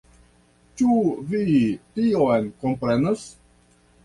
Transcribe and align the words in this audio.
Ĉu 0.79 0.95
vi 1.33 1.41
tion 1.99 2.49
komprenas? 2.65 3.29